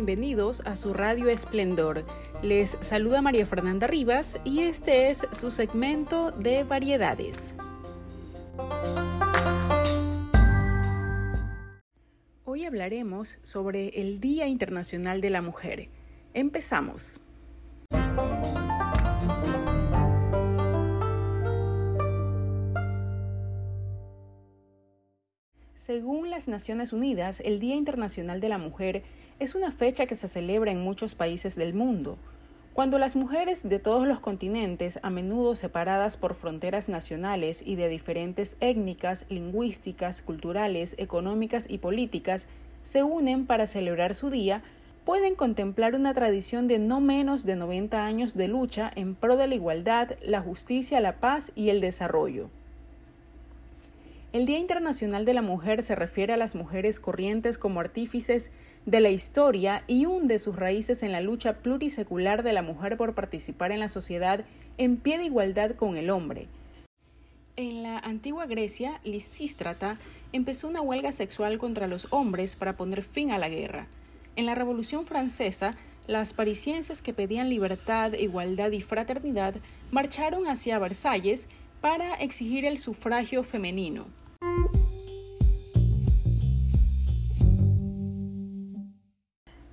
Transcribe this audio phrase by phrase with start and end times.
[0.00, 2.06] bienvenidos a su Radio Esplendor.
[2.40, 7.54] Les saluda María Fernanda Rivas y este es su segmento de variedades.
[12.46, 15.90] Hoy hablaremos sobre el Día Internacional de la Mujer.
[16.32, 17.20] Empezamos.
[25.74, 29.02] Según las Naciones Unidas, el Día Internacional de la Mujer
[29.40, 32.18] es una fecha que se celebra en muchos países del mundo.
[32.74, 37.88] Cuando las mujeres de todos los continentes, a menudo separadas por fronteras nacionales y de
[37.88, 42.46] diferentes étnicas, lingüísticas, culturales, económicas y políticas,
[42.82, 44.62] se unen para celebrar su día,
[45.04, 49.48] pueden contemplar una tradición de no menos de 90 años de lucha en pro de
[49.48, 52.50] la igualdad, la justicia, la paz y el desarrollo.
[54.32, 58.52] El Día Internacional de la Mujer se refiere a las mujeres corrientes como artífices
[58.86, 63.14] de la historia y hunde sus raíces en la lucha plurisecular de la mujer por
[63.14, 64.44] participar en la sociedad
[64.78, 66.48] en pie de igualdad con el hombre.
[67.56, 69.98] En la antigua Grecia, Lisístrata
[70.32, 73.86] empezó una huelga sexual contra los hombres para poner fin a la guerra.
[74.36, 79.56] En la Revolución Francesa, las parisienses que pedían libertad, igualdad y fraternidad
[79.90, 81.46] marcharon hacia Versalles
[81.80, 84.06] para exigir el sufragio femenino.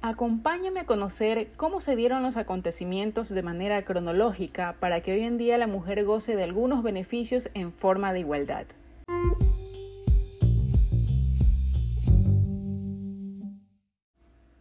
[0.09, 5.37] Acompáñame a conocer cómo se dieron los acontecimientos de manera cronológica para que hoy en
[5.37, 8.65] día la mujer goce de algunos beneficios en forma de igualdad.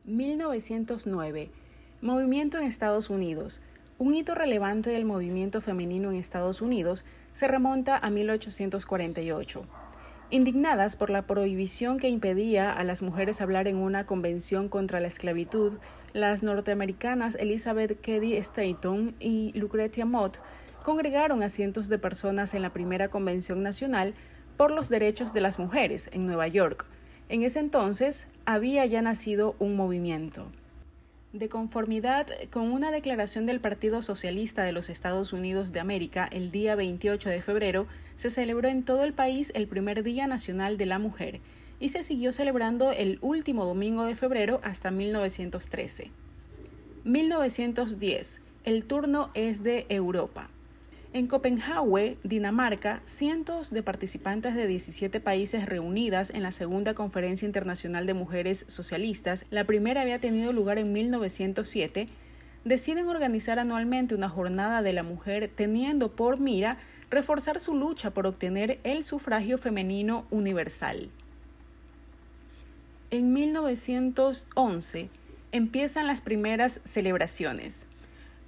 [0.05, 1.51] ...1909...
[2.01, 3.63] Movimiento en Estados Unidos.
[3.99, 9.65] Un hito relevante del movimiento femenino en Estados Unidos se remonta a 1848.
[10.29, 15.07] Indignadas por la prohibición que impedía a las mujeres hablar en una convención contra la
[15.07, 15.79] esclavitud,
[16.15, 20.39] las norteamericanas Elizabeth Cady Stanton y Lucretia Mott
[20.83, 24.15] congregaron a cientos de personas en la primera Convención Nacional
[24.57, 26.87] por los Derechos de las Mujeres en Nueva York.
[27.29, 30.51] En ese entonces había ya nacido un movimiento.
[31.33, 36.51] De conformidad con una declaración del Partido Socialista de los Estados Unidos de América el
[36.51, 40.87] día 28 de febrero, se celebró en todo el país el primer Día Nacional de
[40.87, 41.41] la Mujer
[41.81, 46.11] y se siguió celebrando el último domingo de febrero hasta 1913.
[47.05, 48.41] 1910.
[48.65, 50.49] El turno es de Europa.
[51.17, 58.05] En Copenhague, Dinamarca, cientos de participantes de 17 países reunidas en la Segunda Conferencia Internacional
[58.05, 62.09] de Mujeres Socialistas, la primera había tenido lugar en 1907,
[62.67, 66.77] deciden organizar anualmente una jornada de la mujer teniendo por mira
[67.09, 71.09] reforzar su lucha por obtener el sufragio femenino universal.
[73.11, 75.09] En 1911
[75.51, 77.87] empiezan las primeras celebraciones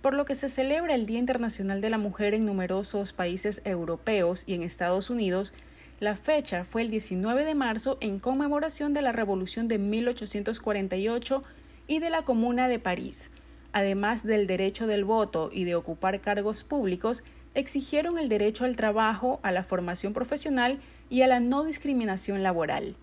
[0.03, 4.44] por lo que se celebra el Día Internacional de la Mujer en numerosos países europeos
[4.47, 5.53] y en Estados Unidos.
[6.00, 11.42] La fecha fue el 19 de marzo en conmemoración de la Revolución de 1848
[11.88, 13.31] y de la Comuna de París.
[13.72, 19.41] Además del derecho del voto y de ocupar cargos públicos, exigieron el derecho al trabajo,
[19.42, 20.78] a la formación profesional
[21.10, 22.94] y a la no discriminación laboral.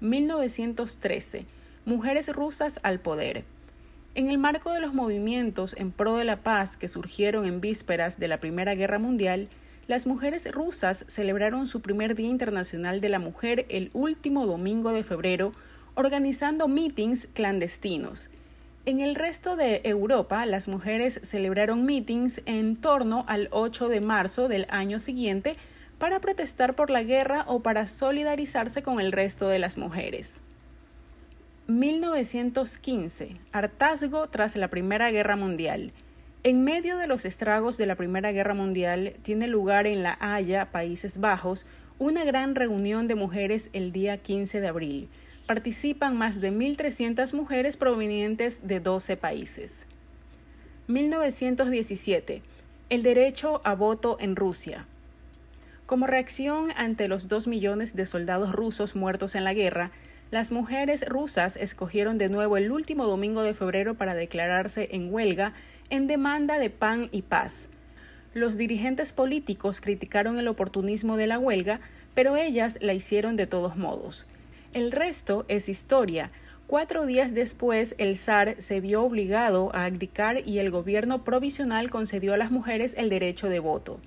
[0.00, 1.46] 1913.
[1.86, 3.44] Mujeres rusas al poder.
[4.18, 8.18] En el marco de los movimientos en pro de la paz que surgieron en vísperas
[8.18, 9.48] de la Primera Guerra Mundial,
[9.86, 15.04] las mujeres rusas celebraron su primer Día Internacional de la Mujer el último domingo de
[15.04, 15.52] febrero,
[15.94, 18.28] organizando mítines clandestinos.
[18.86, 24.48] En el resto de Europa, las mujeres celebraron mítines en torno al 8 de marzo
[24.48, 25.54] del año siguiente
[26.00, 30.42] para protestar por la guerra o para solidarizarse con el resto de las mujeres.
[31.68, 33.36] 1915.
[33.52, 35.92] Hartazgo tras la Primera Guerra Mundial.
[36.42, 40.72] En medio de los estragos de la Primera Guerra Mundial tiene lugar en La Haya,
[40.72, 41.66] Países Bajos,
[41.98, 45.08] una gran reunión de mujeres el día 15 de abril.
[45.46, 49.84] Participan más de 1.300 mujeres provenientes de 12 países.
[50.86, 52.40] 1917.
[52.88, 54.86] El derecho a voto en Rusia.
[55.84, 59.90] Como reacción ante los dos millones de soldados rusos muertos en la guerra,
[60.30, 65.54] las mujeres rusas escogieron de nuevo el último domingo de febrero para declararse en huelga
[65.88, 67.68] en demanda de pan y paz.
[68.34, 71.80] Los dirigentes políticos criticaron el oportunismo de la huelga,
[72.14, 74.26] pero ellas la hicieron de todos modos.
[74.74, 76.30] El resto es historia.
[76.66, 82.34] Cuatro días después, el zar se vio obligado a abdicar y el gobierno provisional concedió
[82.34, 83.98] a las mujeres el derecho de voto.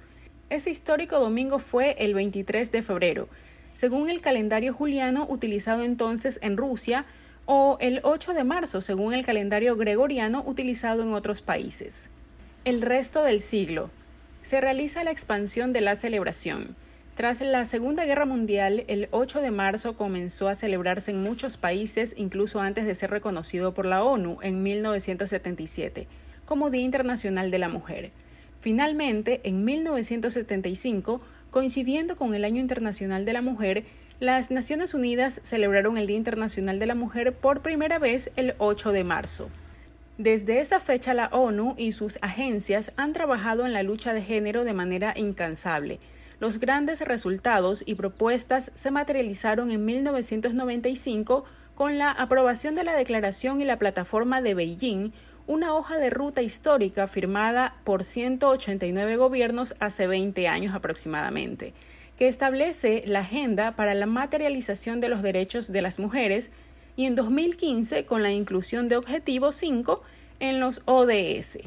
[0.52, 3.28] Ese histórico domingo fue el 23 de febrero.
[3.74, 7.06] Según el calendario juliano utilizado entonces en Rusia,
[7.46, 12.10] o el 8 de marzo según el calendario gregoriano utilizado en otros países.
[12.64, 13.90] El resto del siglo.
[14.42, 16.76] Se realiza la expansión de la celebración.
[17.16, 22.14] Tras la Segunda Guerra Mundial, el 8 de marzo comenzó a celebrarse en muchos países,
[22.18, 26.08] incluso antes de ser reconocido por la ONU en 1977,
[26.46, 28.12] como Día Internacional de la Mujer.
[28.62, 31.22] Finalmente, en 1975,
[31.52, 33.84] coincidiendo con el Año Internacional de la Mujer,
[34.20, 38.92] las Naciones Unidas celebraron el Día Internacional de la Mujer por primera vez el 8
[38.92, 39.50] de marzo.
[40.18, 44.64] Desde esa fecha la ONU y sus agencias han trabajado en la lucha de género
[44.64, 46.00] de manera incansable.
[46.40, 51.44] Los grandes resultados y propuestas se materializaron en 1995
[51.76, 55.12] con la aprobación de la Declaración y la Plataforma de Beijing,
[55.52, 61.74] una hoja de ruta histórica firmada por 189 gobiernos hace 20 años aproximadamente
[62.18, 66.52] que establece la agenda para la materialización de los derechos de las mujeres
[66.96, 70.02] y en 2015 con la inclusión de Objetivo 5
[70.40, 71.58] en los ODS.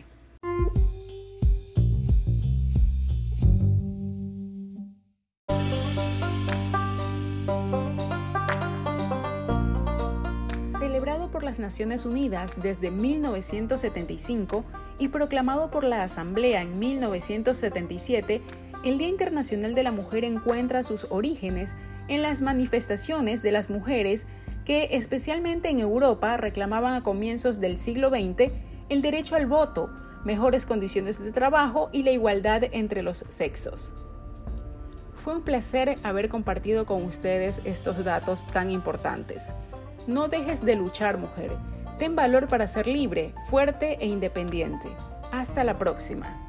[11.45, 14.65] Las Naciones Unidas desde 1975
[14.99, 18.43] y proclamado por la Asamblea en 1977,
[18.85, 21.75] el Día Internacional de la Mujer encuentra sus orígenes
[22.09, 24.27] en las manifestaciones de las mujeres
[24.65, 28.51] que, especialmente en Europa, reclamaban a comienzos del siglo XX
[28.89, 29.91] el derecho al voto,
[30.25, 33.95] mejores condiciones de trabajo y la igualdad entre los sexos.
[35.23, 39.55] Fue un placer haber compartido con ustedes estos datos tan importantes.
[40.07, 41.53] No dejes de luchar, mujer.
[41.99, 44.89] Ten valor para ser libre, fuerte e independiente.
[45.33, 46.44] Hasta la próxima.